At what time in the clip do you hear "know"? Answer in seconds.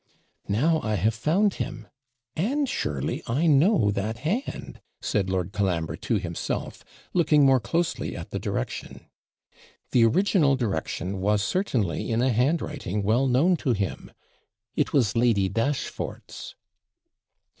3.45-3.91